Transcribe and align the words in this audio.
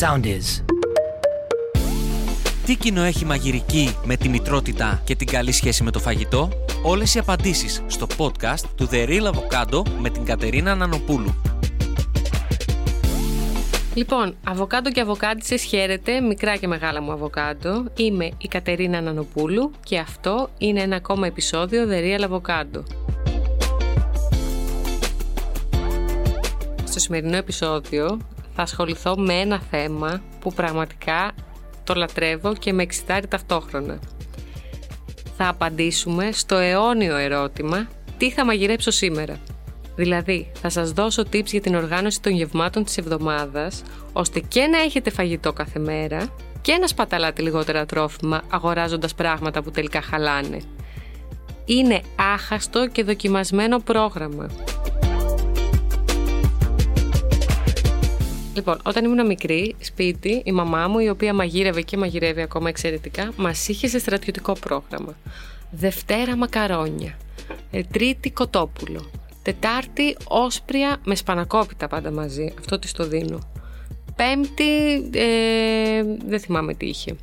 Sound 0.00 0.24
is. 0.24 0.64
Τι 2.66 2.76
κοινό 2.76 3.02
έχει 3.02 3.24
μαγειρική 3.24 3.96
με 4.04 4.16
τη 4.16 4.28
μητρότητα 4.28 5.00
και 5.04 5.14
την 5.14 5.26
καλή 5.26 5.52
σχέση 5.52 5.82
με 5.82 5.90
το 5.90 5.98
φαγητό; 5.98 6.48
Όλες 6.82 7.14
οι 7.14 7.18
απαντήσεις 7.18 7.82
στο 7.86 8.06
podcast 8.16 8.64
του 8.76 8.88
The 8.92 9.08
Real 9.08 9.32
Avocado 9.32 9.82
με 9.98 10.10
την 10.10 10.24
Κατερίνα 10.24 10.74
Νανοπούλου. 10.74 11.34
Λοιπόν, 13.94 14.36
αβοκάντο 14.44 14.90
και 14.90 15.00
αβοκάντισες 15.00 15.62
χαίρετε, 15.62 16.20
μικρά 16.20 16.56
και 16.56 16.66
μεγάλα 16.66 17.02
μου 17.02 17.12
αβοκάντο. 17.12 17.84
Είμαι 17.96 18.30
η 18.38 18.48
Κατερίνα 18.48 19.00
Νανοπούλου 19.00 19.70
και 19.84 19.98
αυτό 19.98 20.50
είναι 20.58 20.80
ένα 20.80 20.96
ακόμα 20.96 21.26
επεισόδιο 21.26 21.88
The 21.90 22.20
Real 22.20 22.28
Avocado. 22.30 22.82
Στο 26.84 26.98
σημερινό 26.98 27.36
επεισόδιο 27.36 28.18
θα 28.60 28.66
ασχοληθώ 28.66 29.16
με 29.16 29.34
ένα 29.34 29.60
θέμα 29.70 30.22
που 30.40 30.52
πραγματικά 30.52 31.32
το 31.84 31.94
λατρεύω 31.94 32.54
και 32.54 32.72
με 32.72 32.82
εξητάρει 32.82 33.26
ταυτόχρονα. 33.26 33.98
Θα 35.36 35.48
απαντήσουμε 35.48 36.32
στο 36.32 36.56
αιώνιο 36.56 37.16
ερώτημα 37.16 37.88
τι 38.18 38.30
θα 38.30 38.44
μαγειρέψω 38.44 38.90
σήμερα. 38.90 39.36
Δηλαδή, 39.96 40.50
θα 40.60 40.68
σας 40.68 40.92
δώσω 40.92 41.22
tips 41.22 41.46
για 41.46 41.60
την 41.60 41.74
οργάνωση 41.74 42.20
των 42.20 42.32
γευμάτων 42.32 42.84
της 42.84 42.98
εβδομάδας, 42.98 43.82
ώστε 44.12 44.40
και 44.40 44.66
να 44.66 44.78
έχετε 44.78 45.10
φαγητό 45.10 45.52
κάθε 45.52 45.78
μέρα 45.78 46.28
και 46.60 46.76
να 46.80 46.86
σπαταλάτε 46.86 47.42
λιγότερα 47.42 47.86
τρόφιμα 47.86 48.42
αγοράζοντας 48.50 49.14
πράγματα 49.14 49.62
που 49.62 49.70
τελικά 49.70 50.02
χαλάνε. 50.02 50.60
Είναι 51.64 52.00
άχαστο 52.34 52.88
και 52.88 53.04
δοκιμασμένο 53.04 53.78
πρόγραμμα. 53.78 54.50
Λοιπόν, 58.58 58.80
όταν 58.84 59.04
ήμουν 59.04 59.26
μικρή, 59.26 59.74
σπίτι, 59.80 60.42
η 60.44 60.52
μαμά 60.52 60.88
μου, 60.88 60.98
η 60.98 61.08
οποία 61.08 61.34
μαγείρευε 61.34 61.82
και 61.82 61.96
μαγειρεύει 61.96 62.40
ακόμα 62.40 62.68
εξαιρετικά, 62.68 63.32
μας 63.36 63.68
είχε 63.68 63.88
σε 63.88 63.98
στρατιωτικό 63.98 64.52
πρόγραμμα. 64.52 65.16
Δευτέρα 65.70 66.36
μακαρόνια. 66.36 67.18
Ε, 67.70 67.82
τρίτη 67.82 68.30
κοτόπουλο. 68.30 69.10
Τετάρτη 69.42 70.16
όσπρια 70.24 70.96
με 71.04 71.14
σπανακόπιτα 71.14 71.88
πάντα 71.88 72.10
μαζί. 72.10 72.54
Αυτό 72.58 72.78
της 72.78 72.92
το 72.92 73.06
δίνω. 73.06 73.38
Πέμπτη, 74.16 74.94
ε, 75.18 76.02
δεν 76.26 76.40
θυμάμαι 76.40 76.74
τι 76.74 76.86
είχε. 76.86 77.16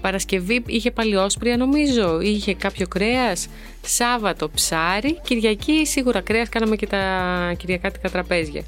Παρασκευή 0.00 0.62
είχε 0.66 0.90
πάλι 0.90 1.16
όσπρια 1.16 1.56
νομίζω, 1.56 2.20
είχε 2.20 2.54
κάποιο 2.54 2.88
κρέας, 2.88 3.48
Σάββατο 3.84 4.50
ψάρι, 4.50 5.20
Κυριακή 5.22 5.86
σίγουρα 5.86 6.20
κρέας, 6.20 6.48
κάναμε 6.48 6.76
και 6.76 6.86
τα 6.86 7.54
κυριακάτικα 7.58 8.10
τραπέζια. 8.10 8.62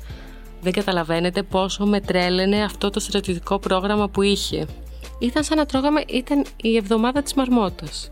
Δεν 0.64 0.72
καταλαβαίνετε 0.72 1.42
πόσο 1.42 1.86
με 1.86 2.00
τρέλαινε 2.00 2.62
αυτό 2.62 2.90
το 2.90 3.00
στρατιωτικό 3.00 3.58
πρόγραμμα 3.58 4.08
που 4.08 4.22
είχε. 4.22 4.66
Ήταν 5.18 5.44
σαν 5.44 5.56
να 5.56 5.66
τρώγαμε, 5.66 6.02
ήταν 6.08 6.44
η 6.56 6.76
εβδομάδα 6.76 7.22
της 7.22 7.34
μαρμότας. 7.34 8.10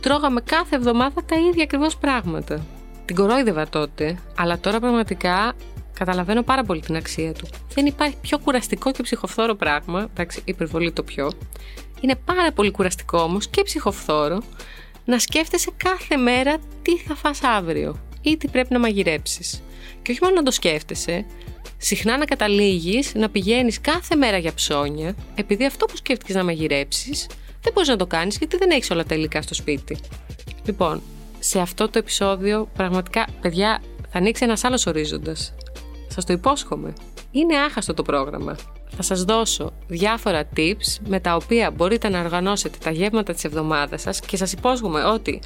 Τρώγαμε 0.00 0.40
κάθε 0.40 0.76
εβδομάδα 0.76 1.24
τα 1.24 1.36
ίδια 1.36 1.62
ακριβώς 1.62 1.96
πράγματα. 1.96 2.66
Την 3.04 3.16
κορόιδευα 3.16 3.68
τότε, 3.68 4.18
αλλά 4.36 4.58
τώρα 4.58 4.80
πραγματικά 4.80 5.52
καταλαβαίνω 5.92 6.42
πάρα 6.42 6.64
πολύ 6.64 6.80
την 6.80 6.96
αξία 6.96 7.32
του. 7.32 7.46
Δεν 7.74 7.86
υπάρχει 7.86 8.16
πιο 8.20 8.38
κουραστικό 8.38 8.92
και 8.92 9.02
ψυχοφθόρο 9.02 9.54
πράγμα, 9.54 10.08
εντάξει, 10.12 10.42
υπερβολή 10.44 10.92
το 10.92 11.02
πιο. 11.02 11.32
Είναι 12.00 12.16
πάρα 12.24 12.52
πολύ 12.52 12.70
κουραστικό 12.70 13.18
όμως 13.18 13.48
και 13.48 13.62
ψυχοφθόρο 13.62 14.42
να 15.04 15.18
σκέφτεσαι 15.18 15.70
κάθε 15.76 16.16
μέρα 16.16 16.56
τι 16.82 16.98
θα 16.98 17.14
φας 17.14 17.42
αύριο 17.42 17.96
ή 18.22 18.36
τι 18.36 18.48
πρέπει 18.48 18.72
να 18.72 18.78
μαγειρέψεις. 18.78 19.62
Και 20.02 20.10
όχι 20.10 20.20
μόνο 20.22 20.34
να 20.34 20.42
το 20.42 20.50
σκέφτεσαι, 20.50 21.26
συχνά 21.76 22.18
να 22.18 22.24
καταλήγεις 22.24 23.14
να 23.14 23.28
πηγαίνεις 23.28 23.80
κάθε 23.80 24.16
μέρα 24.16 24.38
για 24.38 24.54
ψώνια, 24.54 25.14
επειδή 25.34 25.64
αυτό 25.64 25.86
που 25.86 25.96
σκέφτηκες 25.96 26.34
να 26.34 26.44
μαγειρέψεις 26.44 27.26
δεν 27.64 27.72
μπορείς 27.72 27.88
να 27.88 27.96
το 27.96 28.06
κάνεις 28.06 28.36
γιατί 28.36 28.56
δεν 28.56 28.70
έχεις 28.70 28.90
όλα 28.90 29.04
τα 29.04 29.14
υλικά 29.14 29.42
στο 29.42 29.54
σπίτι. 29.54 29.98
Λοιπόν, 30.64 31.02
σε 31.38 31.60
αυτό 31.60 31.88
το 31.88 31.98
επεισόδιο, 31.98 32.68
πραγματικά, 32.76 33.26
παιδιά, 33.40 33.82
θα 34.10 34.18
ανοίξει 34.18 34.44
ένας 34.44 34.64
άλλος 34.64 34.86
ορίζοντας. 34.86 35.54
Σας 36.08 36.24
το 36.24 36.32
υπόσχομαι. 36.32 36.92
Είναι 37.30 37.56
άχαστο 37.56 37.94
το 37.94 38.02
πρόγραμμα. 38.02 38.56
Θα 38.96 39.02
σας 39.02 39.24
δώσω 39.24 39.72
διάφορα 39.86 40.48
tips 40.56 41.00
με 41.06 41.20
τα 41.20 41.34
οποία 41.34 41.70
μπορείτε 41.70 42.08
να 42.08 42.20
οργανώσετε 42.20 42.78
τα 42.84 42.90
γεύματα 42.90 43.32
της 43.32 43.44
εβδομάδας 43.44 44.00
σας 44.00 44.20
και 44.20 44.36
σας 44.36 44.52
υπόσχομαι 44.52 45.04
ότι 45.04 45.40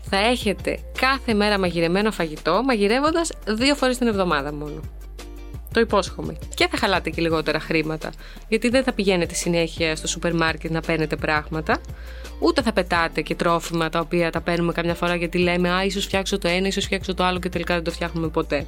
θα 0.00 0.16
έχετε 0.16 0.78
κάθε 0.98 1.34
μέρα 1.34 1.58
μαγειρεμένο 1.58 2.10
φαγητό 2.10 2.62
μαγειρεύοντας 2.64 3.30
δύο 3.46 3.74
φορές 3.74 3.98
την 3.98 4.06
εβδομάδα 4.06 4.52
μόνο. 4.52 4.80
Το 5.74 5.80
υπόσχομαι. 5.80 6.36
Και 6.54 6.68
θα 6.70 6.76
χαλάτε 6.76 7.10
και 7.10 7.20
λιγότερα 7.20 7.60
χρήματα. 7.60 8.12
Γιατί 8.48 8.68
δεν 8.68 8.82
θα 8.82 8.92
πηγαίνετε 8.92 9.34
συνέχεια 9.34 9.96
στο 9.96 10.06
σούπερ 10.06 10.34
μάρκετ 10.34 10.70
να 10.70 10.80
παίρνετε 10.80 11.16
πράγματα. 11.16 11.80
Ούτε 12.38 12.62
θα 12.62 12.72
πετάτε 12.72 13.20
και 13.20 13.34
τρόφιμα 13.34 13.88
τα 13.88 14.00
οποία 14.00 14.30
τα 14.30 14.40
παίρνουμε 14.40 14.72
καμιά 14.72 14.94
φορά 14.94 15.14
γιατί 15.14 15.38
λέμε 15.38 15.70
Α, 15.70 15.84
ίσως 15.84 16.04
φτιάξω 16.04 16.38
το 16.38 16.48
ένα, 16.48 16.66
ίσως 16.66 16.84
φτιάξω 16.84 17.14
το 17.14 17.24
άλλο 17.24 17.38
και 17.38 17.48
τελικά 17.48 17.74
δεν 17.74 17.84
το 17.84 17.90
φτιάχνουμε 17.90 18.28
ποτέ. 18.28 18.66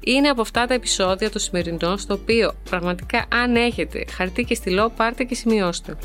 Είναι 0.00 0.28
από 0.28 0.40
αυτά 0.40 0.66
τα 0.66 0.74
επεισόδια 0.74 1.30
το 1.30 1.38
σημερινό 1.38 1.96
στο 1.96 2.14
οποίο 2.14 2.54
πραγματικά 2.70 3.26
αν 3.28 3.56
έχετε 3.56 4.04
χαρτί 4.10 4.44
και 4.44 4.54
στυλό 4.54 4.90
πάρτε 4.96 5.24
και 5.24 5.34
σημειώστε. 5.34 5.96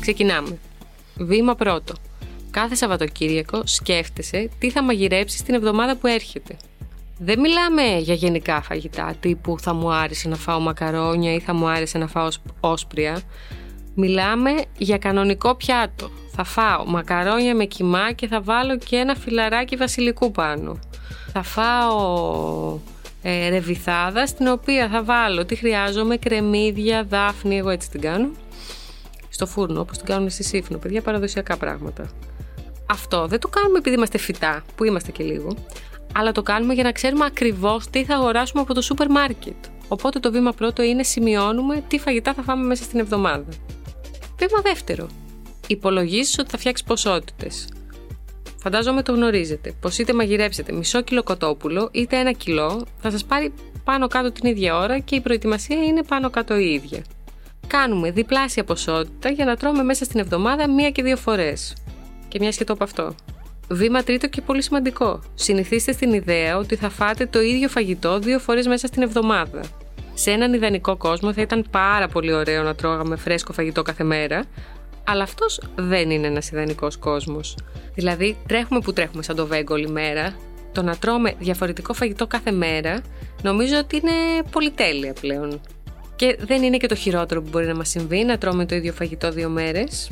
Ξεκινάμε. 0.00 0.58
Βήμα 1.16 1.54
πρώτο. 1.54 1.94
Κάθε 2.50 2.74
Σαββατοκύριακο 2.74 3.62
σκέφτεσαι 3.64 4.48
τι 4.58 4.70
θα 4.70 4.82
μαγειρέψεις 4.82 5.42
την 5.42 5.54
εβδομάδα 5.54 5.96
που 5.96 6.06
έρχεται. 6.06 6.56
Δεν 7.18 7.40
μιλάμε 7.40 7.82
για 7.98 8.14
γενικά 8.14 8.62
φαγητά 8.62 9.14
τύπου 9.20 9.60
θα 9.60 9.74
μου 9.74 9.92
άρεσε 9.92 10.28
να 10.28 10.36
φάω 10.36 10.60
μακαρόνια 10.60 11.34
ή 11.34 11.40
θα 11.40 11.54
μου 11.54 11.68
άρεσε 11.68 11.98
να 11.98 12.06
φάω 12.06 12.28
όσπρια. 12.60 13.20
Μιλάμε 13.94 14.50
για 14.78 14.98
κανονικό 14.98 15.54
πιάτο. 15.54 16.10
Θα 16.32 16.44
φάω 16.44 16.84
μακαρόνια 16.86 17.54
με 17.54 17.64
κιμά 17.64 18.12
και 18.12 18.26
θα 18.26 18.40
βάλω 18.40 18.78
και 18.78 18.96
ένα 18.96 19.14
φιλαράκι 19.14 19.76
βασιλικού 19.76 20.30
πάνω. 20.30 20.78
Θα 21.32 21.42
φάω 21.42 22.78
ε, 23.22 23.48
ρεβιθάδα 23.48 24.26
στην 24.26 24.46
οποία 24.46 24.88
θα 24.88 25.02
βάλω 25.02 25.44
τι 25.44 25.54
χρειάζομαι, 25.54 26.16
κρεμμύδια, 26.16 27.04
δάφνη, 27.04 27.58
εγώ 27.58 27.70
έτσι 27.70 27.90
την 27.90 28.00
κάνω. 28.00 28.30
Στο 29.28 29.46
φούρνο 29.46 29.80
όπως 29.80 29.96
την 29.96 30.06
κάνουν 30.06 30.30
στη 30.30 30.42
σύφνο, 30.42 30.78
παιδιά 30.78 31.02
παραδοσιακά 31.02 31.56
πράγματα 31.56 32.10
αυτό 32.90 33.26
δεν 33.26 33.40
το 33.40 33.48
κάνουμε 33.48 33.78
επειδή 33.78 33.96
είμαστε 33.96 34.18
φυτά, 34.18 34.64
που 34.76 34.84
είμαστε 34.84 35.10
και 35.10 35.22
λίγο, 35.22 35.54
αλλά 36.14 36.32
το 36.32 36.42
κάνουμε 36.42 36.74
για 36.74 36.82
να 36.82 36.92
ξέρουμε 36.92 37.24
ακριβώς 37.24 37.86
τι 37.90 38.04
θα 38.04 38.14
αγοράσουμε 38.14 38.60
από 38.60 38.74
το 38.74 38.80
σούπερ 38.80 39.10
μάρκετ. 39.10 39.54
Οπότε 39.88 40.18
το 40.18 40.30
βήμα 40.32 40.52
πρώτο 40.52 40.82
είναι 40.82 41.02
σημειώνουμε 41.02 41.84
τι 41.88 41.98
φαγητά 41.98 42.34
θα 42.34 42.42
φάμε 42.42 42.66
μέσα 42.66 42.84
στην 42.84 42.98
εβδομάδα. 42.98 43.48
Βήμα 44.38 44.60
δεύτερο. 44.62 45.08
Υπολογίζεις 45.66 46.38
ότι 46.38 46.50
θα 46.50 46.58
φτιάξεις 46.58 46.86
ποσότητες. 46.86 47.68
Φαντάζομαι 48.62 49.02
το 49.02 49.12
γνωρίζετε. 49.12 49.74
Πως 49.80 49.98
είτε 49.98 50.12
μαγειρέψετε 50.12 50.72
μισό 50.72 51.00
κιλό 51.00 51.22
κοτόπουλο 51.22 51.88
είτε 51.92 52.16
ένα 52.16 52.32
κιλό, 52.32 52.86
θα 53.00 53.10
σας 53.10 53.24
πάρει 53.24 53.52
πάνω 53.84 54.06
κάτω 54.06 54.32
την 54.32 54.50
ίδια 54.50 54.76
ώρα 54.76 54.98
και 54.98 55.14
η 55.14 55.20
προετοιμασία 55.20 55.84
είναι 55.84 56.02
πάνω 56.02 56.30
κάτω 56.30 56.56
η 56.56 56.72
ίδια. 56.72 57.04
Κάνουμε 57.66 58.10
διπλάσια 58.10 58.64
ποσότητα 58.64 59.28
για 59.28 59.44
να 59.44 59.56
τρώμε 59.56 59.82
μέσα 59.82 60.04
στην 60.04 60.20
εβδομάδα 60.20 60.70
μία 60.70 60.90
και 60.90 61.02
δύο 61.02 61.16
φορές. 61.16 61.74
Και 62.30 62.38
μια 62.40 62.50
και 62.50 62.64
το 62.64 62.72
από 62.72 62.84
αυτό. 62.84 63.14
Βήμα 63.68 64.02
τρίτο 64.02 64.28
και 64.28 64.40
πολύ 64.40 64.62
σημαντικό. 64.62 65.20
Συνηθίστε 65.34 65.92
στην 65.92 66.12
ιδέα 66.12 66.56
ότι 66.56 66.76
θα 66.76 66.88
φάτε 66.88 67.26
το 67.26 67.40
ίδιο 67.40 67.68
φαγητό 67.68 68.18
δύο 68.18 68.38
φορές 68.38 68.66
μέσα 68.66 68.86
στην 68.86 69.02
εβδομάδα. 69.02 69.60
Σε 70.14 70.30
έναν 70.30 70.52
ιδανικό 70.54 70.96
κόσμο 70.96 71.32
θα 71.32 71.40
ήταν 71.40 71.66
πάρα 71.70 72.08
πολύ 72.08 72.32
ωραίο 72.32 72.62
να 72.62 72.74
τρώγαμε 72.74 73.16
φρέσκο 73.16 73.52
φαγητό 73.52 73.82
κάθε 73.82 74.04
μέρα, 74.04 74.44
αλλά 75.04 75.22
αυτός 75.22 75.60
δεν 75.76 76.10
είναι 76.10 76.26
ένας 76.26 76.50
ιδανικός 76.50 76.96
κόσμος. 76.96 77.56
Δηλαδή, 77.94 78.36
τρέχουμε 78.46 78.80
που 78.80 78.92
τρέχουμε 78.92 79.22
σαν 79.22 79.36
το 79.36 79.46
βέγκο 79.46 79.74
όλη 79.74 79.88
μέρα. 79.88 80.34
Το 80.72 80.82
να 80.82 80.96
τρώμε 80.96 81.34
διαφορετικό 81.38 81.92
φαγητό 81.92 82.26
κάθε 82.26 82.50
μέρα, 82.50 83.02
νομίζω 83.42 83.78
ότι 83.78 83.96
είναι 83.96 84.42
πολυτέλεια 84.50 85.12
πλέον. 85.20 85.60
Και 86.16 86.38
δεν 86.40 86.62
είναι 86.62 86.76
και 86.76 86.86
το 86.86 86.94
χειρότερο 86.94 87.42
που 87.42 87.48
μπορεί 87.52 87.66
να 87.66 87.74
μας 87.74 87.88
συμβεί 87.88 88.24
να 88.24 88.38
τρώμε 88.38 88.66
το 88.66 88.74
ίδιο 88.74 88.92
φαγητό 88.92 89.30
δύο 89.30 89.48
μέρες. 89.48 90.10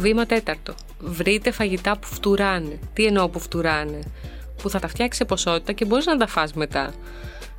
Βήμα 0.00 0.26
τέταρτο. 0.26 0.74
Βρείτε 0.98 1.50
φαγητά 1.50 1.98
που 1.98 2.06
φτουράνε. 2.06 2.78
Τι 2.92 3.04
εννοώ 3.06 3.28
που 3.28 3.38
φτουράνε; 3.38 4.00
Που 4.62 4.70
θα 4.70 4.78
τα 4.78 4.88
φτιάξεις 4.88 5.16
σε 5.16 5.24
ποσότητα 5.24 5.72
και 5.72 5.84
μπορείς 5.84 6.06
να 6.06 6.16
τα 6.16 6.26
φας 6.26 6.52
μετά. 6.52 6.92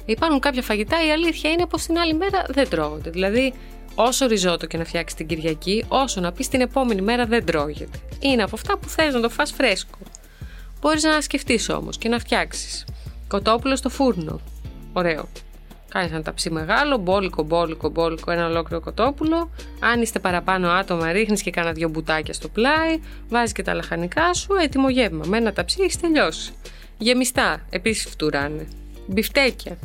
Υπάρχουν 0.05 0.39
κάποια 0.39 0.61
φαγητά, 0.61 1.05
η 1.05 1.11
αλήθεια 1.11 1.49
είναι 1.49 1.65
πως 1.65 1.83
την 1.85 1.97
άλλη 1.97 2.13
μέρα 2.13 2.45
δεν 2.47 2.69
τρώγονται. 2.69 3.09
Δηλαδή, 3.09 3.53
όσο 3.95 4.25
ριζότο 4.25 4.65
και 4.65 4.77
να 4.77 4.83
φτιάξεις 4.83 5.17
την 5.17 5.27
Κυριακή, 5.27 5.85
όσο 5.88 6.21
να 6.21 6.31
πεις 6.31 6.47
την 6.47 6.61
επόμενη 6.61 7.01
μέρα 7.01 7.25
δεν 7.25 7.45
τρώγεται. 7.45 7.99
Είναι 8.19 8.43
από 8.43 8.55
αυτά 8.55 8.77
που 8.77 8.89
θες 8.89 9.13
να 9.13 9.21
το 9.21 9.29
φας 9.29 9.51
φρέσκο. 9.51 9.97
Μπορείς 10.81 11.03
να 11.03 11.21
σκεφτείς 11.21 11.69
όμως 11.69 11.97
και 11.97 12.09
να 12.09 12.19
φτιάξεις. 12.19 12.85
Κοτόπουλο 13.27 13.75
στο 13.75 13.89
φούρνο. 13.89 14.39
Ωραίο. 14.93 15.27
Κάνει 15.93 16.09
ένα 16.11 16.21
ταψί 16.21 16.49
μεγάλο, 16.49 16.97
μπόλικο, 16.97 17.43
μπόλικο, 17.43 17.89
μπόλικο, 17.89 18.31
ένα 18.31 18.47
ολόκληρο 18.47 18.81
κοτόπουλο. 18.81 19.51
Αν 19.79 20.01
είστε 20.01 20.19
παραπάνω 20.19 20.69
άτομα, 20.69 21.11
ρίχνεις 21.11 21.41
και 21.41 21.51
κάνα 21.51 21.71
δύο 21.71 21.89
μπουτάκια 21.89 22.33
στο 22.33 22.47
πλάι, 22.47 22.99
βάζεις 23.29 23.51
και 23.51 23.61
τα 23.61 23.73
λαχανικά 23.73 24.33
σου, 24.33 24.53
έτοιμο 24.61 24.89
γεύμα. 24.89 25.25
Με 25.27 25.38
ένα 25.38 25.53
ταψί 25.53 25.77
έχεις 25.81 25.99
τελειώσει. 25.99 26.53
Γεμιστά, 26.97 27.65
επίσης 27.69 28.11
φτουράνε. 28.11 28.67
Μπιφτέκια, 29.07 29.77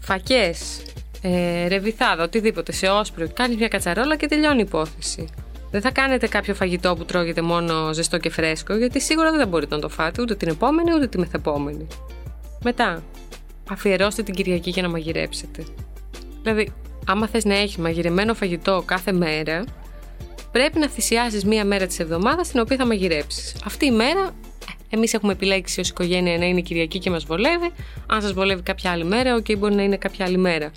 φακές, 0.00 0.82
ε, 1.22 1.66
ρεβιθάδα, 1.68 2.22
οτιδήποτε 2.22 2.72
σε 2.72 2.86
όσπριο. 2.86 3.28
Κάνεις 3.34 3.56
μια 3.56 3.68
κατσαρόλα 3.68 4.16
και 4.16 4.26
τελειώνει 4.26 4.58
η 4.58 4.64
υπόθεση. 4.66 5.28
Δεν 5.70 5.80
θα 5.80 5.90
κάνετε 5.90 6.26
κάποιο 6.28 6.54
φαγητό 6.54 6.94
που 6.94 7.04
τρώγεται 7.04 7.42
μόνο 7.42 7.92
ζεστό 7.92 8.18
και 8.18 8.30
φρέσκο, 8.30 8.76
γιατί 8.76 9.00
σίγουρα 9.00 9.30
δεν 9.30 9.40
θα 9.40 9.46
μπορείτε 9.46 9.74
να 9.74 9.80
το 9.80 9.88
φάτε 9.88 10.22
ούτε 10.22 10.34
την 10.34 10.48
επόμενη 10.48 10.94
ούτε 10.94 11.06
τη 11.06 11.18
μεθεπόμενη. 11.18 11.86
Μετά, 12.62 13.02
αφιερώστε 13.70 14.22
την 14.22 14.34
Κυριακή 14.34 14.70
για 14.70 14.82
να 14.82 14.88
μαγειρέψετε. 14.88 15.64
Δηλαδή, 16.42 16.72
άμα 17.06 17.26
θες 17.28 17.44
να 17.44 17.54
έχεις 17.54 17.76
μαγειρεμένο 17.76 18.34
φαγητό 18.34 18.82
κάθε 18.86 19.12
μέρα, 19.12 19.64
πρέπει 20.52 20.78
να 20.78 20.88
θυσιάσεις 20.88 21.44
μία 21.44 21.64
μέρα 21.64 21.86
της 21.86 21.98
εβδομάδας 21.98 22.48
την 22.48 22.60
οποία 22.60 22.76
θα 22.76 22.86
μαγειρέψεις. 22.86 23.56
Αυτή 23.64 23.86
η 23.86 23.90
μέρα, 23.90 24.20
ε, 24.20 24.96
εμείς 24.96 25.14
έχουμε 25.14 25.32
επιλέξει 25.32 25.80
ως 25.80 25.88
οικογένεια 25.88 26.38
να 26.38 26.44
είναι 26.44 26.58
η 26.58 26.62
Κυριακή 26.62 26.98
και 26.98 27.10
μας 27.10 27.24
βολεύει. 27.24 27.72
Αν 28.06 28.22
σας 28.22 28.32
βολεύει 28.32 28.62
κάποια 28.62 28.90
άλλη 28.90 29.04
μέρα, 29.04 29.34
OK, 29.34 29.44
okay, 29.48 29.58
μπορεί 29.58 29.74
να 29.74 29.82
είναι 29.82 29.96
κάποια 29.96 30.24
άλλη 30.24 30.36
μέρα. 30.36 30.72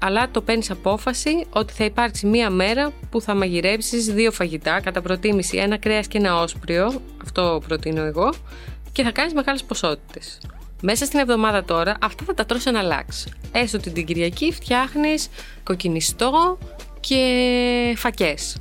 Αλλά 0.00 0.30
το 0.30 0.40
παίρνεις 0.40 0.70
απόφαση 0.70 1.46
ότι 1.50 1.72
θα 1.72 1.84
υπάρξει 1.84 2.26
μία 2.26 2.50
μέρα 2.50 2.92
που 3.10 3.20
θα 3.20 3.34
μαγειρέψεις 3.34 4.04
δύο 4.06 4.32
φαγητά, 4.32 4.80
κατά 4.80 5.02
προτίμηση 5.02 5.56
ένα 5.56 5.78
κρέας 5.78 6.06
και 6.06 6.18
ένα 6.18 6.40
όσπριο. 6.40 7.00
Αυτό 7.22 7.62
προτείνω 7.68 8.02
εγώ. 8.02 8.32
Και 8.92 9.02
θα 9.02 9.10
κάνεις 9.10 9.34
μεγάλες 9.34 9.62
ποσότητες. 9.64 10.38
Μέσα 10.84 11.04
στην 11.04 11.18
εβδομάδα 11.18 11.64
τώρα 11.64 11.96
αυτά 12.00 12.24
θα 12.24 12.34
τα 12.34 12.44
τρώσει 12.44 12.68
ένα 12.68 12.82
λάξ. 12.82 13.26
Έστω 13.52 13.78
ότι 13.78 13.90
την 13.90 14.06
Κυριακή 14.06 14.52
φτιάχνεις 14.52 15.28
κοκκινιστό 15.62 16.58
και 17.00 17.94
φακές. 17.96 18.56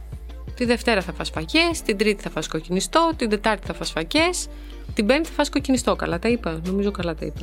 Τη 0.55 0.65
Δευτέρα 0.65 1.01
θα 1.01 1.13
φας 1.13 1.29
φακές, 1.29 1.81
την 1.81 1.97
Τρίτη 1.97 2.21
θα 2.21 2.29
φας 2.29 2.47
κοκκινιστό, 2.47 3.11
την 3.15 3.29
Τετάρτη 3.29 3.67
θα 3.67 3.73
φας 3.73 3.91
φακές, 3.91 4.47
την 4.93 5.05
Πέμπτη 5.05 5.27
θα 5.27 5.33
φας 5.33 5.49
κοκκινιστό. 5.49 5.95
Καλά 5.95 6.19
τα 6.19 6.29
είπα, 6.29 6.61
νομίζω 6.65 6.91
καλά 6.91 7.15
τα 7.15 7.25
είπα. 7.25 7.41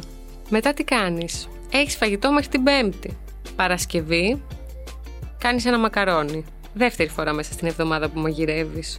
Μετά 0.49 0.75
τι 0.75 0.85
κάνεις; 0.85 1.49
Έχεις 1.71 1.97
φαγητό 1.97 2.33
μέχρι 2.33 2.49
την 2.49 2.63
Πέμπτη. 2.63 3.17
Παρασκευή 3.57 4.43
κάνεις 5.39 5.65
ένα 5.65 5.79
μακαρόνι. 5.79 6.45
Δεύτερη 6.75 7.09
φορά 7.09 7.33
μέσα 7.33 7.53
στην 7.53 7.67
εβδομάδα 7.67 8.09
που 8.09 8.21
μαγειρεύεις. 8.21 8.97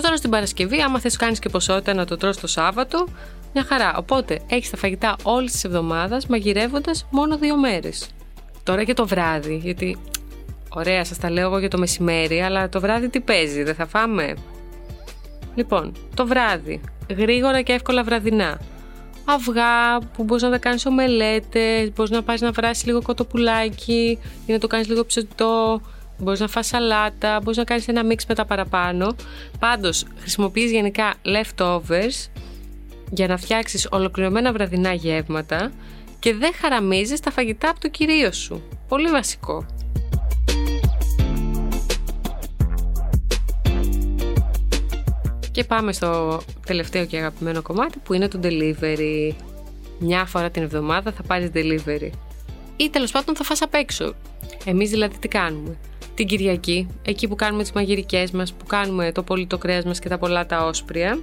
Τώρα 0.00 0.16
στην 0.16 0.30
Παρασκευή, 0.30 0.80
άμα 0.80 1.00
θες 1.00 1.16
κάνεις 1.16 1.38
και 1.38 1.48
ποσότητα 1.48 1.94
να 1.94 2.04
το 2.04 2.16
τρως 2.16 2.36
το 2.36 2.46
Σάββατο, 2.46 3.08
μια 3.52 3.64
χαρά. 3.64 3.96
Οπότε 3.96 4.40
έχεις 4.48 4.70
τα 4.70 4.76
φαγητά 4.76 5.16
όλη 5.22 5.50
της 5.50 5.64
εβδομάδας 5.64 6.26
μαγειρεύοντας 6.26 7.06
μόνο 7.10 7.38
δύο 7.38 7.56
μέρες. 7.56 8.08
Τώρα 8.62 8.84
και 8.84 8.94
το 8.94 9.06
βράδυ, 9.06 9.56
γιατί 9.56 9.98
ωραία, 10.68 11.04
σας 11.04 11.18
τα 11.18 11.30
λέω 11.30 11.46
εγώ 11.46 11.58
για 11.58 11.68
το 11.68 11.78
μεσημέρι, 11.78 12.40
αλλά 12.40 12.68
το 12.68 12.80
βράδυ 12.80 13.08
τι 13.08 13.20
παίζει, 13.20 13.62
δεν 13.62 13.74
θα 13.74 13.86
φάμε; 13.86 14.34
Λοιπόν, 15.54 15.92
το 16.14 16.26
βράδυ, 16.26 16.80
γρήγορα 17.16 17.62
και 17.62 17.72
εύκολα 17.72 18.02
βραδινά. 18.02 18.60
Αυγά 19.24 19.98
που 20.12 20.24
μπορείς 20.24 20.42
να 20.42 20.50
τα 20.50 20.58
κάνεις 20.58 20.86
ομελέτες, 20.86 21.92
μπορείς 21.92 22.10
να 22.10 22.22
πάει 22.22 22.36
να 22.40 22.50
βράσεις 22.50 22.84
λίγο 22.86 23.02
κοτοπουλάκι 23.02 24.18
ή 24.46 24.52
να 24.52 24.58
το 24.58 24.66
κάνεις 24.66 24.88
λίγο 24.88 25.06
ψετό. 25.06 25.80
Μπορείς 26.22 26.40
να 26.40 26.48
φας 26.48 26.66
σαλάτα, 26.66 27.38
μπορείς 27.42 27.56
να 27.56 27.64
κάνεις 27.64 27.88
ένα 27.88 28.04
μίξ 28.04 28.26
με 28.26 28.34
τα 28.34 28.44
παραπάνω. 28.44 29.14
Πάντως, 29.58 30.04
χρησιμοποιείς 30.18 30.70
γενικά 30.70 31.14
leftovers 31.24 32.30
για 33.10 33.26
να 33.26 33.36
φτιάξεις 33.36 33.88
ολοκληρωμένα 33.90 34.52
βραδινά 34.52 34.92
γεύματα 34.92 35.72
και 36.18 36.34
δεν 36.34 36.52
χαραμίζεις 36.54 37.20
τα 37.20 37.30
φαγητά 37.30 37.70
από 37.70 37.80
το 37.80 37.88
κυρίω 37.88 38.32
σου. 38.32 38.62
Πολύ 38.88 39.10
βασικό. 39.10 39.66
Και 45.50 45.64
πάμε 45.64 45.92
στο 45.92 46.40
τελευταίο 46.66 47.06
και 47.06 47.16
αγαπημένο 47.16 47.62
κομμάτι 47.62 47.98
που 47.98 48.14
είναι 48.14 48.28
το 48.28 48.40
delivery. 48.42 49.32
Μια 49.98 50.24
φορά 50.24 50.50
την 50.50 50.62
εβδομάδα 50.62 51.12
θα 51.12 51.22
πάρεις 51.22 51.50
delivery. 51.54 52.10
Ή 52.76 52.90
τέλος 52.90 53.10
πάντων 53.10 53.36
θα 53.36 53.44
φας 53.44 53.62
απ' 53.62 53.74
έξω. 53.74 54.14
Εμείς 54.64 54.90
δηλαδή 54.90 55.18
τι 55.18 55.28
κάνουμε; 55.28 55.76
Την 56.14 56.26
Κυριακή, 56.26 56.86
εκεί 57.02 57.28
που 57.28 57.34
κάνουμε 57.34 57.62
τις 57.62 57.72
μαγειρικές 57.72 58.30
μας, 58.30 58.52
που 58.52 58.66
κάνουμε 58.66 59.12
το 59.12 59.22
πολύ 59.22 59.46
το 59.46 59.58
κρέας 59.58 59.84
μας 59.84 59.98
και 59.98 60.08
τα 60.08 60.18
πολλά 60.18 60.46
τα 60.46 60.66
όσπρια, 60.66 61.18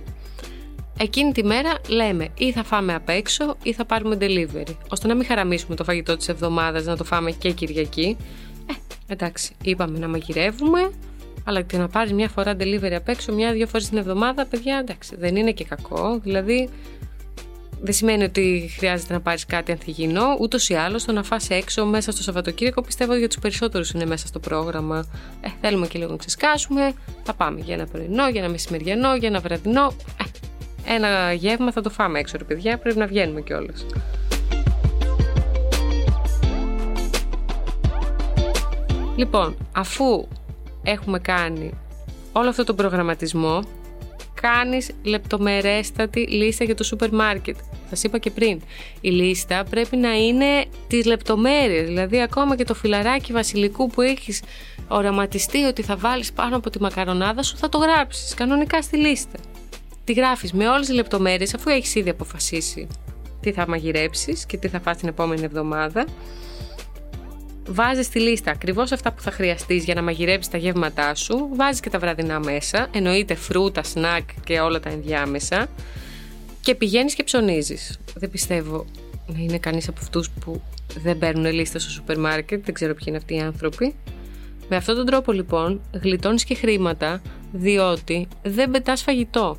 εκείνη 0.99 1.31
τη 1.31 1.43
μέρα 1.43 1.73
λέμε 1.87 2.27
ή 2.37 2.51
θα 2.51 2.63
φάμε 2.63 2.93
απ' 2.93 3.09
έξω 3.09 3.55
ή 3.63 3.73
θα 3.73 3.85
πάρουμε 3.85 4.17
delivery. 4.19 4.75
ώστε 4.89 5.07
να 5.07 5.15
μην 5.15 5.25
χαραμίσουμε 5.25 5.75
το 5.75 5.83
φαγητό 5.83 6.17
της 6.17 6.27
εβδομάδας 6.27 6.85
να 6.85 6.97
το 6.97 7.03
φάμε 7.03 7.31
και 7.31 7.51
Κυριακή. 7.51 8.17
Ε, 8.69 8.73
εντάξει, 9.13 9.55
είπαμε 9.63 9.99
να 9.99 10.07
μαγειρεύουμε, 10.07 10.91
αλλά 11.43 11.61
και 11.61 11.77
να 11.77 11.87
πάρεις 11.87 12.13
μια 12.13 12.29
φορά 12.29 12.55
delivery 12.59 12.93
απ' 12.95 13.09
έξω, 13.09 13.33
μια-δύο 13.33 13.67
φορές 13.67 13.89
την 13.89 13.97
εβδομάδα, 13.97 14.45
παιδιά, 14.45 14.77
εντάξει, 14.77 15.15
δεν 15.15 15.35
είναι 15.35 15.51
και 15.51 15.63
κακό. 15.63 16.19
Δηλαδή, 16.23 16.69
δεν 17.81 17.93
σημαίνει 17.93 18.23
ότι 18.23 18.69
χρειάζεται 18.77 19.13
να 19.13 19.21
πάρεις 19.21 19.45
κάτι 19.45 19.71
ανθυγιεινό. 19.71 20.37
Ούτως 20.39 20.69
ή 20.69 20.73
άλλως, 20.73 21.05
το 21.05 21.11
να 21.11 21.23
φας 21.23 21.49
έξω 21.49 21.85
μέσα 21.85 22.11
στο 22.11 22.21
Σαββατοκύριακο 22.21 22.81
πιστεύω 22.81 23.09
ότι 23.09 23.19
για 23.19 23.27
τους 23.27 23.39
περισσότερους 23.39 23.91
είναι 23.91 24.05
μέσα 24.05 24.27
στο 24.27 24.39
πρόγραμμα. 24.39 25.05
Ε, 25.41 25.47
θέλουμε 25.61 25.87
και 25.87 25.97
λίγο 25.97 26.11
να 26.11 26.17
ξεσκάσουμε. 26.17 26.93
Θα 27.23 27.33
πάμε 27.33 27.59
για 27.59 27.73
ένα 27.73 27.85
πρωινό, 27.85 28.29
για 28.29 28.41
ένα 28.41 28.49
μεσημεριανό, 28.49 29.15
για 29.15 29.27
ένα 29.27 29.39
βραδινό. 29.39 29.93
Ε, 30.85 30.93
ένα 30.93 31.33
γεύμα 31.33 31.71
θα 31.71 31.81
το 31.81 31.89
φάμε 31.89 32.19
έξω 32.19 32.37
ρε 32.37 32.43
παιδιά, 32.43 32.77
πρέπει 32.77 32.97
να 32.97 33.07
βγαίνουμε 33.07 33.41
κιόλας. 33.41 33.85
Λοιπόν, 39.15 39.57
αφού 39.71 40.27
έχουμε 40.83 41.19
κάνει 41.19 41.71
όλο 42.31 42.49
αυτό 42.49 42.63
το 42.63 42.73
προγραμματισμό, 42.73 43.63
κάνεις 44.41 44.89
λεπτομερέστατη 45.03 46.27
λίστα 46.27 46.63
για 46.63 46.75
το 46.75 46.83
σούπερ 46.83 47.13
μάρκετ. 47.13 47.55
Σας 47.89 48.03
είπα 48.03 48.17
και 48.17 48.31
πριν, 48.31 48.61
η 49.01 49.09
λίστα 49.09 49.63
πρέπει 49.69 49.97
να 49.97 50.13
είναι 50.13 50.65
τις 50.87 51.05
λεπτομέρειες, 51.05 51.85
δηλαδή 51.85 52.21
ακόμα 52.21 52.55
και 52.55 52.63
το 52.63 52.73
φιλαράκι 52.73 53.31
βασιλικού 53.31 53.89
που 53.89 54.01
έχεις 54.01 54.41
οραματιστεί 54.87 55.63
ότι 55.63 55.81
θα 55.81 55.95
βάλεις 55.95 56.31
πάνω 56.33 56.55
από 56.55 56.69
τη 56.69 56.81
μακαρονάδα 56.81 57.43
σου, 57.43 57.57
θα 57.57 57.69
το 57.69 57.77
γράψεις 57.77 58.33
κανονικά 58.33 58.81
στη 58.81 58.97
λίστα 58.97 59.39
τη 60.09 60.15
γράφεις 60.15 60.53
με 60.53 60.67
όλες 60.67 60.85
τις 60.85 60.95
λεπτομέρειες 60.95 61.53
αφού 61.53 61.69
έχεις 61.69 61.95
ήδη 61.95 62.09
αποφασίσει 62.09 62.87
τι 63.41 63.51
θα 63.51 63.67
μαγειρέψεις 63.67 64.45
και 64.45 64.57
τι 64.57 64.67
θα 64.67 64.79
φας 64.79 64.97
την 64.97 65.07
επόμενη 65.07 65.43
εβδομάδα. 65.43 66.05
Βάζεις 67.71 68.05
στη 68.05 68.19
λίστα 68.19 68.51
ακριβώς 68.51 68.91
αυτά 68.91 69.11
που 69.11 69.21
θα 69.21 69.31
χρειαστείς 69.31 69.83
για 69.83 69.95
να 69.95 70.01
μαγειρέψεις 70.01 70.51
τα 70.51 70.57
γεύματά 70.57 71.15
σου. 71.15 71.49
Βάζεις 71.53 71.79
και 71.79 71.89
τα 71.89 71.99
βραδινά 71.99 72.39
μέσα, 72.39 72.87
εννοείται 72.91 73.35
φρούτα, 73.35 73.83
σνακ 73.83 74.29
και 74.43 74.59
όλα 74.59 74.79
τα 74.79 74.89
ενδιάμεσα. 74.89 75.67
Και 76.61 76.75
πηγαίνεις 76.75 77.13
και 77.13 77.23
ψωνίζεις. 77.23 77.99
Δεν 78.15 78.29
πιστεύω 78.29 78.85
να 79.27 79.39
είναι 79.39 79.57
κανείς 79.57 79.87
από 79.87 79.99
αυτούς 80.01 80.29
που 80.29 80.61
δεν 81.03 81.17
παίρνουν 81.17 81.51
λίστα 81.51 81.79
στο 81.79 81.89
σούπερ 81.89 82.19
μάρκετ, 82.19 82.65
δεν 82.65 82.73
ξέρω 82.73 82.93
ποιοι 82.93 83.05
είναι 83.07 83.17
αυτοί 83.17 83.35
οι 83.35 83.39
άνθρωποι. 83.39 83.95
Με 84.69 84.75
αυτόν 84.75 84.95
τον 84.95 85.05
τρόπο 85.05 85.31
λοιπόν 85.31 85.81
γλιτώνεις 86.01 86.43
και 86.43 86.55
χρήματα 86.55 87.21
διότι 87.51 88.27
δεν 88.43 88.71
πετάς 88.71 89.01
φαγητό. 89.01 89.57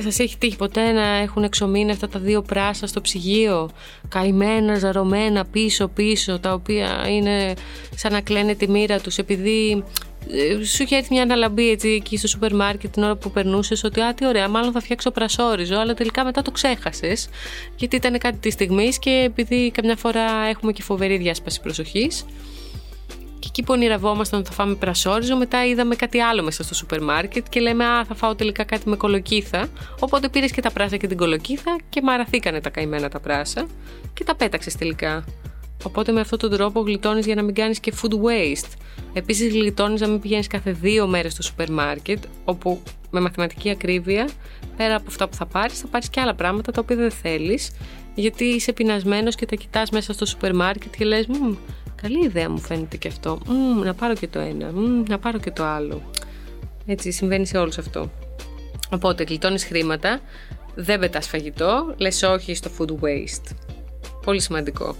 Σας 0.00 0.18
έχει 0.18 0.38
τύχει 0.38 0.56
ποτέ 0.56 0.92
να 0.92 1.06
έχουν 1.06 1.42
εξομείνει 1.42 1.90
αυτά 1.90 2.08
τα 2.08 2.18
δύο 2.18 2.42
πράσα 2.42 2.86
στο 2.86 3.00
ψυγείο, 3.00 3.70
καημένα, 4.08 4.78
ζαρωμένα 4.78 5.44
πίσω-πίσω, 5.44 6.38
τα 6.38 6.52
οποία 6.52 7.08
είναι 7.08 7.54
σαν 7.94 8.12
να 8.12 8.20
κλαίνε 8.20 8.54
τη 8.54 8.68
μοίρα 8.68 9.00
τους 9.00 9.18
επειδή 9.18 9.84
ε, 10.30 10.64
σου 10.64 10.82
είχε 10.82 10.96
έρθει 10.96 11.12
μια 11.12 11.22
αναλαμπή 11.22 11.70
έτσι 11.70 11.88
εκεί 11.88 12.16
στο 12.16 12.28
σούπερ 12.28 12.54
μάρκετ 12.54 12.92
την 12.92 13.02
ώρα 13.02 13.16
που 13.16 13.30
περνούσες 13.30 13.84
ότι 13.84 14.00
Α, 14.00 14.14
τι 14.14 14.26
ωραία, 14.26 14.48
μάλλον 14.48 14.72
θα 14.72 14.80
φτιάξω 14.80 15.10
πρασόριζο, 15.10 15.76
αλλά 15.78 15.94
τελικά 15.94 16.24
μετά 16.24 16.42
το 16.42 16.50
ξέχασες. 16.50 17.28
Γιατί 17.76 17.96
ήταν 17.96 18.18
κάτι 18.18 18.38
της 18.38 18.52
στιγμής 18.52 18.98
και 18.98 19.10
επειδή 19.10 19.70
καμιά 19.70 19.96
φορά 19.96 20.46
έχουμε 20.48 20.72
και 20.72 20.82
φοβερή 20.82 21.16
διάσπαση 21.16 21.60
προσοχής. 21.60 22.24
Και 23.42 23.48
εκεί 23.48 23.62
που 23.62 23.72
ονειρευόμασταν 23.72 24.40
ότι 24.40 24.48
θα 24.48 24.54
φάμε 24.54 24.74
πρασόριζο, 24.74 25.36
μετά 25.36 25.66
είδαμε 25.66 25.94
κάτι 25.94 26.20
άλλο 26.20 26.42
μέσα 26.42 26.62
στο 26.62 26.74
σούπερ 26.74 27.02
μάρκετ 27.02 27.46
και 27.48 27.60
λέμε 27.60 27.84
Α, 27.84 28.04
θα 28.04 28.14
φάω 28.14 28.34
τελικά 28.34 28.64
κάτι 28.64 28.88
με 28.88 28.96
κολοκύθα. 28.96 29.68
Οπότε 30.00 30.28
πήρες 30.28 30.52
και 30.52 30.60
τα 30.60 30.70
πράσα 30.70 30.96
και 30.96 31.06
την 31.06 31.16
κολοκύθα 31.16 31.76
και 31.88 32.02
μαραθήκανε 32.02 32.60
τα 32.60 32.70
καημένα 32.70 33.08
τα 33.08 33.20
πράσα 33.20 33.66
και 34.14 34.24
τα 34.24 34.34
πέταξες 34.34 34.74
τελικά. 34.76 35.24
Οπότε 35.84 36.12
με 36.12 36.20
αυτόν 36.20 36.38
τον 36.38 36.50
τρόπο 36.50 36.80
γλιτώνεις 36.80 37.26
για 37.26 37.34
να 37.34 37.42
μην 37.42 37.54
κάνεις 37.54 37.80
και 37.80 37.92
food 38.02 38.12
waste. 38.12 38.70
Επίσης, 39.12 39.52
γλιτώνεις 39.52 40.00
να 40.00 40.08
μην 40.08 40.20
πηγαίνεις 40.20 40.46
κάθε 40.46 40.72
δύο 40.72 41.06
μέρες 41.06 41.32
στο 41.32 41.42
σούπερ 41.42 41.70
μάρκετ, 41.70 42.22
όπου 42.44 42.82
με 43.10 43.20
μαθηματική 43.20 43.70
ακρίβεια, 43.70 44.28
πέρα 44.76 44.94
από 44.94 45.04
αυτά 45.08 45.28
που 45.28 45.34
θα 45.34 45.46
πάρεις, 45.46 45.78
θα 45.78 45.86
πάρεις 45.86 46.08
και 46.08 46.20
άλλα 46.20 46.34
πράγματα 46.34 46.72
τα 46.72 46.80
οποία 46.80 46.96
δεν 46.96 47.10
θέλεις, 47.10 47.70
γιατί 48.14 48.44
είσαι 48.44 48.72
πεινασμένος 48.72 49.34
και 49.34 49.46
τα 49.46 49.56
κοιτάς 49.56 49.90
μέσα 49.90 50.12
στο 50.12 50.26
σούπερ 50.26 50.54
μάρκετ 50.54 50.96
και 50.96 51.04
λες, 51.04 51.26
Καλή 52.02 52.24
ιδέα 52.24 52.50
μου 52.50 52.58
φαίνεται 52.58 52.96
και 52.96 53.08
αυτό. 53.08 53.38
Μ, 53.46 53.80
να 53.84 53.94
πάρω 53.94 54.14
και 54.14 54.28
το 54.28 54.38
ένα, 54.38 54.70
να 55.08 55.18
πάρω 55.18 55.38
και 55.38 55.50
το 55.50 55.64
άλλο. 55.64 56.02
Έτσι 56.86 57.10
συμβαίνει 57.10 57.46
σε 57.46 57.58
όλους 57.58 57.78
αυτό. 57.78 58.10
Οπότε 58.90 59.24
γλιτώνεις 59.24 59.64
χρήματα, 59.64 60.20
δεν 60.74 60.98
πετάς 60.98 61.26
φαγητό, 61.26 61.94
λες 61.96 62.22
όχι 62.22 62.54
στο 62.54 62.70
food 62.78 63.04
waste. 63.04 63.56
Πολύ 64.24 64.40
σημαντικό. 64.40 64.96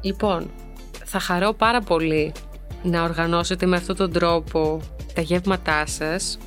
Λοιπόν, 0.00 0.50
θα 1.04 1.18
χαρώ 1.18 1.52
πάρα 1.52 1.80
πολύ 1.80 2.32
να 2.82 3.02
οργανώσετε 3.02 3.66
με 3.66 3.76
αυτόν 3.76 3.96
τον 3.96 4.12
τρόπο 4.12 4.80
τα 5.14 5.20
γεύματά 5.20 5.86
σας 5.86 6.38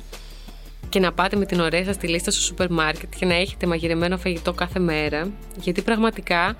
και 0.90 1.00
να 1.00 1.12
πάτε 1.12 1.36
με 1.36 1.46
την 1.46 1.60
ωραία 1.60 1.84
σας 1.84 1.96
τη 1.96 2.08
λίστα 2.08 2.30
στο 2.30 2.40
σούπερ 2.40 2.70
μάρκετ 2.70 3.12
και 3.18 3.26
να 3.26 3.34
έχετε 3.34 3.66
μαγειρεμένο 3.66 4.18
φαγητό 4.18 4.52
κάθε 4.52 4.78
μέρα 4.78 5.30
γιατί 5.60 5.82
πραγματικά 5.82 6.56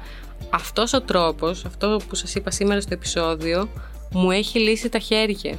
αυτός 0.50 0.92
ο 0.92 1.00
τρόπος, 1.00 1.64
αυτό 1.64 2.00
που 2.08 2.14
σας 2.14 2.34
είπα 2.34 2.50
σήμερα 2.50 2.80
στο 2.80 2.94
επεισόδιο 2.94 3.68
μου 4.12 4.30
έχει 4.30 4.58
λύσει 4.58 4.88
τα 4.88 4.98
χέρια 4.98 5.58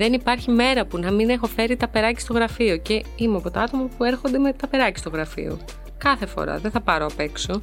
δεν 0.00 0.12
υπάρχει 0.12 0.50
μέρα 0.50 0.84
που 0.86 0.98
να 0.98 1.10
μην 1.10 1.30
έχω 1.30 1.46
φέρει 1.46 1.76
τα 1.76 1.88
περάκι 1.88 2.20
στο 2.20 2.32
γραφείο 2.32 2.76
και 2.76 3.04
είμαι 3.16 3.36
από 3.36 3.50
τα 3.50 3.60
άτομα 3.60 3.88
που 3.96 4.04
έρχονται 4.04 4.38
με 4.38 4.52
τα 4.52 4.66
περάκι 4.66 4.98
στο 4.98 5.10
γραφείο. 5.10 5.58
Κάθε 5.98 6.26
φορά, 6.26 6.58
δεν 6.58 6.70
θα 6.70 6.80
πάρω 6.80 7.06
απ' 7.06 7.20
έξω. 7.20 7.60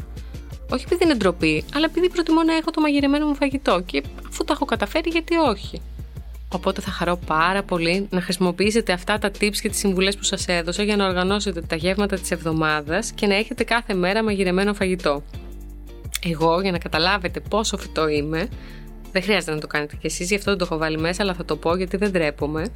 Όχι 0.72 0.84
επειδή 0.86 1.04
είναι 1.04 1.14
ντροπή, 1.14 1.64
αλλά 1.74 1.86
επειδή 1.86 2.10
προτιμώ 2.10 2.44
να 2.44 2.56
έχω 2.56 2.72
το 2.72 2.82
μαγειρεμένο 2.82 3.26
μου 3.28 3.36
φαγητό 3.36 3.82
και 3.86 4.04
αφού 4.28 4.44
το 4.44 4.54
έχω 4.54 4.66
καταφέρει, 4.66 5.10
γιατί 5.10 5.36
όχι. 5.36 5.82
Οπότε 6.54 6.82
θα 6.82 6.92
χαρώ 6.92 7.20
πάρα 7.26 7.64
πολύ 7.64 8.08
να 8.10 8.22
χρησιμοποιήσετε 8.22 8.94
αυτά 8.94 9.18
τα 9.18 9.32
tips 9.40 9.58
και 9.62 9.70
τις 9.70 9.78
συμβουλές 9.78 10.18
που 10.18 10.24
σας 10.24 10.48
έδωσα 10.48 10.84
για 10.84 10.96
να 10.96 11.06
οργανώσετε 11.08 11.62
τα 11.62 11.76
γεύματα 11.76 12.20
της 12.20 12.32
εβδομάδας 12.32 13.12
και 13.12 13.28
να 13.28 13.36
έχετε 13.36 13.64
κάθε 13.64 13.94
μέρα 13.94 14.24
μαγειρεμένο 14.24 14.74
φαγητό. 14.74 15.24
Εγώ, 16.24 16.62
για 16.62 16.72
να 16.72 16.78
καταλάβετε 16.78 17.40
πόσο 17.40 17.78
φυτό 17.78 18.08
είμαι, 18.08 18.48
δεν 19.12 19.22
χρειάζεται 19.22 19.52
να 19.54 19.60
το 19.60 19.68
κάνετε 19.68 19.96
κι 19.96 20.06
εσείς, 20.06 20.30
γι' 20.30 20.36
αυτό 20.36 20.50
δεν 20.50 20.60
το 20.60 20.66
έχω 20.70 20.78
βάλει 20.78 20.98
μέσα, 20.98 21.24
αλλά 21.24 21.34
θα 21.34 21.46
το 21.46 21.56
πω 21.56 21.76
γιατί 21.76 21.98
δεν 21.98 22.12
ντρέπομαι. 22.12 22.72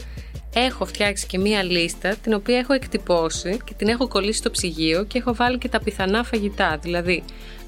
Έχω 0.53 0.85
φτιάξει 0.85 1.27
και 1.27 1.37
μία 1.37 1.63
λίστα 1.63 2.15
την 2.15 2.33
οποία 2.33 2.57
έχω 2.57 2.73
εκτυπώσει 2.73 3.59
και 3.65 3.73
την 3.77 3.87
έχω 3.87 4.07
κολλήσει 4.07 4.37
στο 4.37 4.51
ψυγείο 4.51 5.03
και 5.03 5.17
έχω 5.17 5.35
βάλει 5.35 5.57
και 5.57 5.69
τα 5.69 5.79
πιθανά 5.79 6.23
φαγητά. 6.23 6.77
Δηλαδή, 6.81 7.23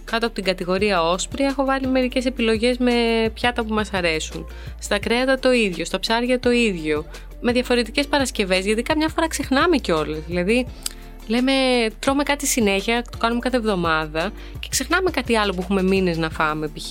κάτω 0.05 0.25
από 0.25 0.35
την 0.35 0.43
κατηγορία 0.43 1.03
όσπρια 1.03 1.47
έχω 1.47 1.65
βάλει 1.65 1.87
μερικές 1.87 2.25
επιλογές 2.25 2.77
με 2.77 2.93
πιάτα 3.33 3.63
που 3.63 3.73
μας 3.73 3.93
αρέσουν. 3.93 4.47
Στα 4.79 4.99
κρέατα 4.99 5.39
το 5.39 5.51
ίδιο, 5.51 5.85
στα 5.85 5.99
ψάρια 5.99 6.39
το 6.39 6.51
ίδιο. 6.51 7.05
Με 7.41 7.51
διαφορετικές 7.51 8.07
παρασκευές, 8.07 8.65
γιατί 8.65 8.81
καμιά 8.81 9.07
φορά 9.07 9.27
ξεχνάμε 9.27 9.77
κιόλας. 9.77 10.19
Δηλαδή, 10.27 10.67
λέμε, 11.27 11.51
τρώμε 11.99 12.23
κάτι 12.23 12.47
συνέχεια, 12.47 13.03
το 13.11 13.17
κάνουμε 13.17 13.39
κάθε 13.39 13.57
εβδομάδα 13.57 14.31
και 14.59 14.67
ξεχνάμε 14.69 15.09
κάτι 15.09 15.35
άλλο 15.37 15.53
που 15.53 15.61
έχουμε 15.61 15.83
μήνες 15.83 16.17
να 16.17 16.29
φάμε 16.29 16.67
π.χ. 16.67 16.89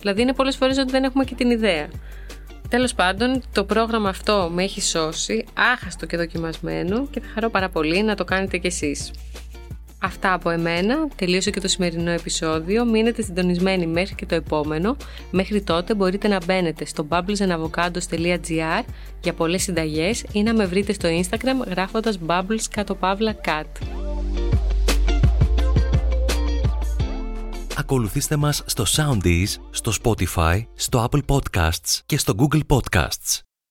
Δηλαδή 0.00 0.22
είναι 0.22 0.32
πολλές 0.32 0.56
φορές 0.56 0.78
ότι 0.78 0.90
δεν 0.90 1.04
έχουμε 1.04 1.24
και 1.24 1.34
την 1.34 1.50
ιδέα. 1.50 1.88
Τέλος 2.68 2.94
πάντων, 2.94 3.42
το 3.52 3.64
πρόγραμμα 3.64 4.08
αυτό 4.08 4.50
με 4.54 4.62
έχει 4.62 4.82
σώσει, 4.82 5.44
άχαστο 5.72 6.06
και 6.06 6.16
δοκιμασμένο 6.16 7.06
και 7.06 7.20
θα 7.20 7.26
χαρώ 7.34 7.50
πάρα 7.50 7.68
πολύ 7.68 8.02
να 8.02 8.14
το 8.14 8.24
κάνετε 8.24 8.58
κι 8.58 8.66
εσείς. 8.66 9.10
Αυτά 10.00 10.32
από 10.32 10.50
εμένα, 10.50 11.08
τελείωσε 11.16 11.50
και 11.50 11.60
το 11.60 11.68
σημερινό 11.68 12.10
επεισόδιο, 12.10 12.84
μείνετε 12.84 13.22
συντονισμένοι 13.22 13.86
μέχρι 13.86 14.14
και 14.14 14.26
το 14.26 14.34
επόμενο. 14.34 14.96
Μέχρι 15.30 15.62
τότε 15.62 15.94
μπορείτε 15.94 16.28
να 16.28 16.38
μπαίνετε 16.44 16.84
στο 16.84 17.06
bubblesandavocados.gr 17.08 18.84
για 19.20 19.32
πολλές 19.34 19.62
συνταγές 19.62 20.24
ή 20.32 20.42
να 20.42 20.54
με 20.54 20.66
βρείτε 20.66 20.92
στο 20.92 21.08
Instagram 21.08 21.68
γράφοντας 21.68 22.18
bubbles 22.26 22.62
κάτω 22.70 22.94
παύλα 22.94 23.34
cat. 23.44 23.98
ακολουθήστε 27.90 28.36
μας 28.36 28.62
στο 28.66 28.84
Soundees, 28.88 29.46
στο 29.70 29.92
Spotify, 30.02 30.62
στο 30.74 31.08
Apple 31.10 31.20
Podcasts 31.26 32.00
και 32.06 32.18
στο 32.18 32.34
Google 32.38 32.60
Podcasts. 32.66 33.47